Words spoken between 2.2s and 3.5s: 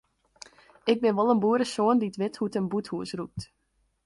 wit hoe't in bûthús rûkt.